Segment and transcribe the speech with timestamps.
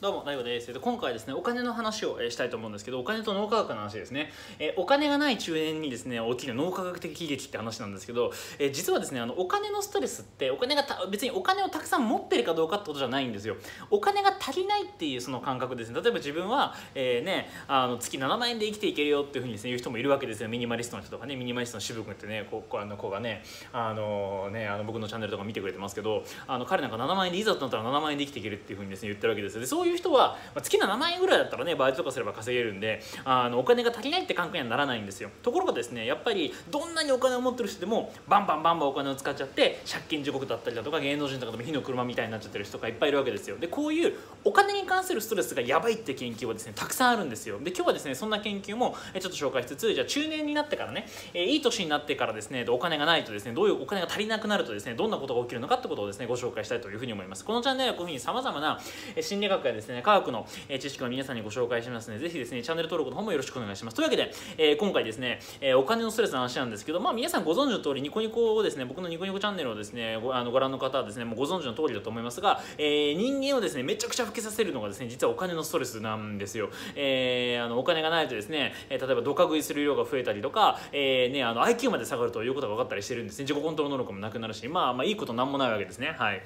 [0.00, 0.72] どうも、大悟です。
[0.72, 4.32] 今回ですね、お金の話をしたいと思うんですけど、お金と脳科学の話ですね。
[4.58, 13.56] えお金がない中年にですね、起きる脳科学的悲劇って話なんですけど、え実はですね、あのお金のストレスって、お金が別にお金をたくさん持ってるかどうかってことじゃないんですよ。
[13.90, 16.00] お金が足りないっていうその感覚ですね。
[16.00, 20.48] 例えば自分は、えー、ね、あの月7万円で生きていけるよっていうふうにです、ね、言う人もいるわけですよ。
[20.48, 29.60] ミニマリストの人とかね、ミニマリストの渋君ってね、こうあの子がね、あのね、あの僕のチャンネルとか見てくれてますけど、あの彼なんか7万円でいざとなったら7万円で生きていけるっていうふうにですね、言ってるわけですよ。
[29.60, 35.30] でそういう人は、まあ月7万円ぐらいだったらねバイトとかすれば稼げるんであのお金が足りないって感覚にはならないんですよ。
[35.42, 43.58] ところがですねやっぱりどんなにお金を持ってる人でもバンバンバンバンお金を使っちゃって借金地獄だったりだとか芸能人とかでも火の車みたいになっちゃってる人がいっぱいいるわけですよ。
[43.58, 47.58] でこういうお金に関するストレスがやばいって研究はですねたくさんあるんですよ。
[47.60, 57.44] で今日はですねそんな研究もちょっと紹介しつつじゃあ中年になってからね、えいい年になってからですねお金がないとですねどういうお金が足りなくなるとですねどんなことが起きるのかってことをですねご紹介したいというふうに思います。
[57.44, 58.80] このチャンネルはこういうふうにさまざまな
[59.20, 60.46] 心理学やですね科学の
[60.78, 63.94] 知識を皆さんにご紹介しますのでぜひですねチャンネル登録の方もよろしくお願いします。
[63.94, 83.44] というわけで、えー、今回ですね、えー、お金のストレスの話なんですけどまあ皆さんご存知の通りニコニコをですね僕のニコニコチャンネルをですねごあのご覧の方はですねもうご存知の通りだと思いますが、えー、人間をですねめちゃくちゃ老けさせるのがですね実はお金のストレスなんですよ、えー、あのお金がないとですね、例えばドカ食いする量が増えたりとか、えーね、あの IQ まで下がるということが分かったりしてるんですね。
[83.44, 86.14] 自己コントロール能力もなくなるしまあまあいいことなんもないわけですね。
[86.18, 86.42] はい。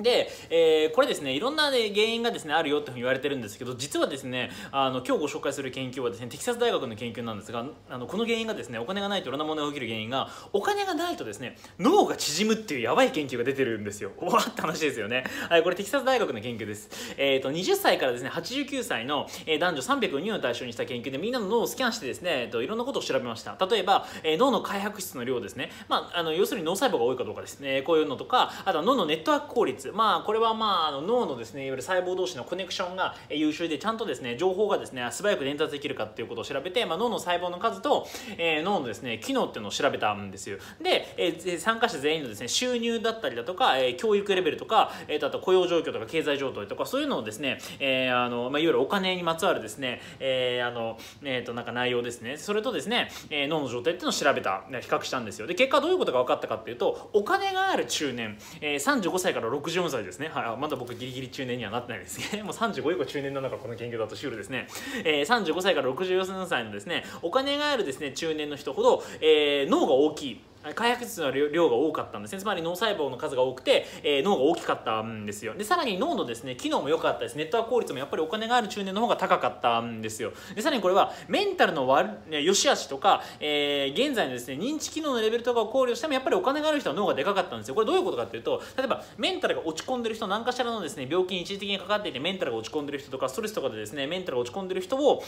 [0.00, 14.12] で、えー、これですねいろんな、ね、原因がですねあるよって言われてるんですけど実はですねあの今日ご紹介する研究はですねテキサス大学の研究なんですがあのこの原因がですねお金がないといろんなものが起きる原因がお金がないとですね脳が縮むっていうやばい研究が出てるんですよ。
[14.22, 15.24] わって話ですよね。
[15.48, 17.14] はいこれテキサス大学の研究です。
[17.16, 23.56] えっ、ー、と20歳からですね89歳の、えー、男女302人を対象にした研究でみんなの脳をスキャンしてですね、えーと、いろんなことを調べました。
[23.68, 25.72] 例えば、えー、脳の開白質の量ですね。
[25.88, 27.82] まああの要するに脳細胞が多いかどうかですね。
[27.82, 29.87] こういうのとかあとは脳のネットワーク効率。
[29.92, 40.58] まあこれはまああ、の脳のですねいわゆる細胞同士のコネクションが優秀でちゃんとですね情報がですね素早く伝達できるかっていうことを調べて、まあ、脳の細胞の数と、えー、脳のですね機能っていうのを調べたんですよ。
[40.82, 52.36] で、えー、参加者全員のですね収入だったりだとか、えー、教育レベルとか、えー、あと雇用状況とか経済状態とかそういうのをですね、えーあのまあ、いわゆるお金にまつわるですね、えー、あのえー、となんか内容ですね。
[52.36, 54.58] それとですね、えー、脳の状態っていうのを調べた。
[54.80, 55.46] 比較したんですよ。
[55.46, 59.48] で結果どういうことが分かったかっていうとお金がある中年、えー、35歳から
[59.78, 62.42] 64歳ですね、はい、まだ僕ギリギリ中年にはなってないですね。
[62.44, 64.66] もう35以降中年なんだかこの研究だとシュールですね、
[65.04, 70.40] えー、35歳から64歳のですねお金があるですね中年の人ほど、えー、脳が大きい。
[70.74, 72.40] 開発質の量が多かったんですね。
[72.40, 75.54] つまり脳細胞の数が多くて、えー、脳が大きかったんですよ。
[75.54, 77.36] でさらに脳のですね機能も良かったです。
[77.36, 80.32] ネットワーク効率もやっぱりお金がある中年の方が高かったんですよ。
[80.54, 87.74] でさらにこれはメンタルの悪良し悪しとか、えー、現在のですね認知機能のレベルとかを考慮してもやっぱりお金がある人は脳がでかかったんですよ。
[87.74, 95.22] これどういうことかっていうと例えばメンタルが落ち込んでる人何かしらのですね病気に一時的にかかっていてメンタルが落ち込んでる人とかストレスとかでですねメンタルが落ち込んでる人を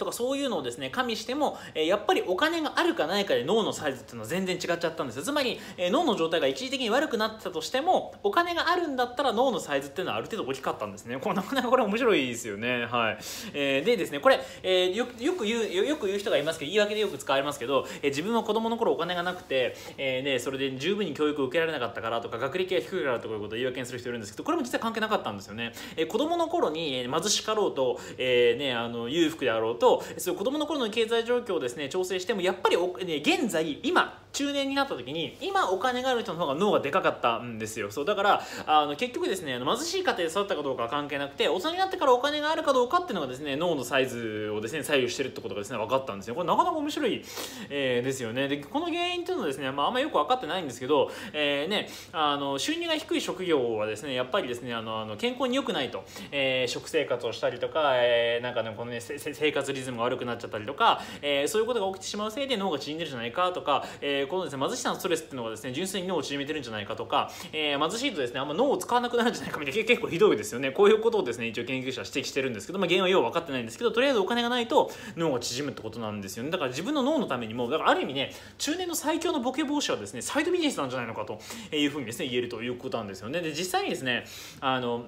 [0.00, 5.22] とかそういうのをですね加味しても、えやっぱりお金があるかないかで脳のサイズっていうのは全然違っちゃったんですよ。
[5.22, 11.18] つまり、え脳の状態が一時的に悪くなってたとしてもお金があるんだったら脳のサイズっていうのはある程度大きかったんですね。
[11.18, 12.86] これなかなかこれ面白いですよね。
[12.86, 13.18] はい、
[13.52, 37.90] えー、でですねこれ、えー、よよく言うよく言う人がいますけど言い訳でよく使われますけど、え自分は子供の頃お金がなくて、えーね、それで十分に教育を受けられなかったからとか学歴が低いからとかいうことを言い訳にする人いるんですけどこれも実は関係なかったんですよね、えー、子供の頃に貧しかろうと、えーね、あの裕福であろうとそう子供の頃の経済状況をですね調整してもやっぱり、現在今中年になった時に今お金がある人の方が脳がでかかったんですよ。
[37.90, 46.34] そうだからあの結局ですね貧しい家庭で育ったかどうかは関係なくて大人になってからお金があるかどうかっていうのがですね脳のサイズをですね左右してるってことがですね分かったんですよ。
[46.34, 47.24] これなかなか面白い、
[47.68, 48.48] えー、ですよね。
[48.48, 70.70] でこの原因っていうのはですね、まあ、あんまよく分かってないんですけど、えーね、あの収入が低い職業はですねやっぱりですねあのあの健康に良くないと、えー、食生活をしたりとか、えー、なんかねこのね生活リズムが悪くなっちゃったりとか、えー、そういうことが起きてしまうせいで脳が縮んでるじゃないかとか、えー、このですね貧しさのストレスっていうのがですね純粋に脳を縮めてるんじゃないかとか、えー、貧しいとですねあんま脳を使わなくなるんじゃないかみたいな結構ひどいですよね。
[70.70, 76.50] こういうことをですね一応研究者は指摘してるんですけど、まあ、原因はよう分かってないんですけどとりあえずお金がないと脳が縮むってことなんですよね。
[76.50, 81.40] だから自分の脳のためにもだからある意味ね中年の最強のボケ防止はですねサイドビジネスなんじゃないのかと
[81.74, 83.40] いうふうにですね言えるということなんですよね。
[83.40, 84.24] で実際にですね
[84.60, 85.06] あの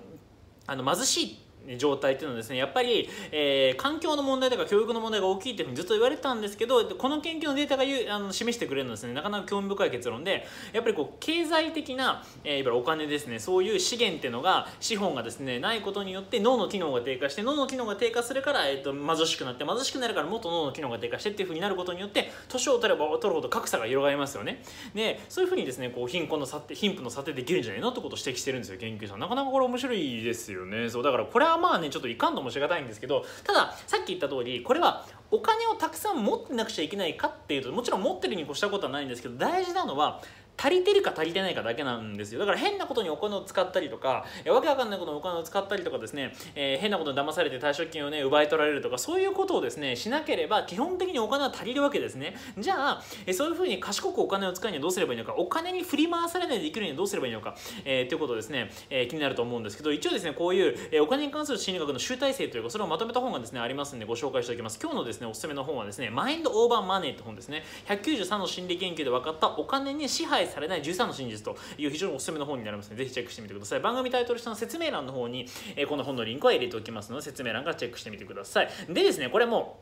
[0.66, 1.38] あの貧しい
[1.78, 24.62] 状態っていうのはですねやっぱり、えー、環境の問題とか教育の問題が大きいっていうふうにずっと言われてたんですけどこの研究のデータがあの示してくれるのはですねなかなか興味深い結論でやっぱりこう経済的な、えー、いわゆるお金ですねそういう資源っていうのが資本がですねないことによって脳の機能が低下して脳の機能が低下するから、えーと、貧しくなって貧しくなるからもっと脳の機能が低下してっていうふうになることによって年を取れば取るほど格差が広がりますよね。
[24.94, 30.88] でそういうふうにですねこう貧困の差って貧富の差ってできるんじゃないのってことを指摘してるんですよ研究者なかなかこれ面白いですよね。
[30.88, 40.20] そうだからこれはまあねちょっといかんともしがたいんですけどたださっき言った通りこれはお金をたくさん持ってなくちゃいけないかっていうともちろん持ってるに越したことはないんですけど大事なのは
[40.56, 42.40] 足りてるか足りてないかだけなんですよ。
[42.40, 52.36] だから変なことにお金を使ったりとかわけわかんないことにお金を使ったりとかですね、えー、変なことに騙されて退職金をね奪い取られるとかそういうことをですねしなければ基本的にお金は足りるわけですね。
[52.58, 57.54] じゃあ、えー、そういうふうに賢くお金を使うにはどうすればいいのかお金に振り回されないでできるにはどうすればいいのか、
[57.84, 64.78] えー、ということですね、えー、気になると思うんですけど一応ですねこういう、えー、お金に関する心理学の集大成というかそれをまとめた本がですねありますんでご紹介しておきます。
[64.80, 67.64] 今日のですねおすすめの本はですねマインドオーバーマネーって本ですね。
[67.88, 73.80] 193の心理研究で分かったお金に支配されない13の心理実という非常におすすめの本になりますのでぜひチェックしてみてください。
[73.80, 75.46] 番組タイトル下の説明欄の方に、
[75.76, 78.68] えこの本のリンクは入れておきますので説明欄からチェックしてみてください。
[78.88, 79.80] でですねこれも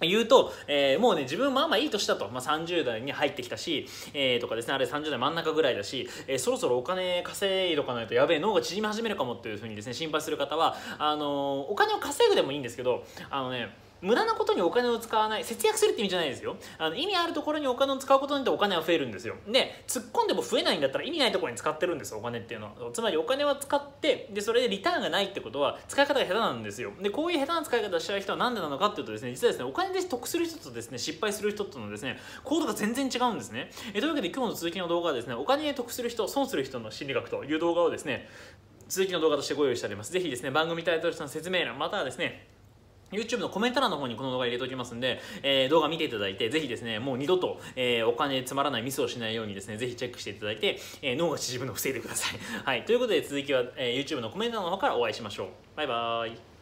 [0.00, 4.74] 言うと、えー、もうね自分まあんまいい年だと、まあ、30代に入ってきたし、えー、とかですね。
[4.74, 16.56] あれ30代真ん中ぐらいだし、えー、そろそろお金稼いどかないとやべえ脳が縮み始めるかもっていうふうにですね心配する方はあのお金を稼ぐでもいいんですけどあのね無駄なことにお金を使わない節約するって意味じゃないですよ。
[16.78, 19.34] あの意味あるところにお金を使うことによってお金は増えるんですよ。
[19.48, 22.72] で突っ込んでも増えないんだったら意味ないところに使ってるんですお金っていうのは。
[22.92, 26.92] つまりお金は使ってでそれでリターンがないってことは使い方が下手なんですよ。
[27.00, 33.70] でこういう下手な使い方をしちゃう人は何でなのかっていうとですね実はですねお金で得する人とですね失敗する人とのですね行動が全然違うんですね。
[33.94, 38.28] えというわけで今日の続きの動画はですねお金で得する人損する人の心理学という動画をですね
[38.88, 40.12] 続きの動画としてご用意しております。
[40.12, 42.45] ぜひですね番組タイトルの説明欄またはですね
[43.12, 52.38] YouTube のコメント欄の方にこの動画入れておきますんで、えー、動画見ていただいて、ぜひですね、もう二度と、えー、お金つまらないミスをしないようにですね、ぜひチェックしていただいて、えー、脳が縮むのを防いでください。
[52.64, 52.84] はい。
[52.84, 55.48] ということで続きは、えー、YouTube のコメント欄の方からお会いしましょう。
[55.76, 56.55] バイバーイ。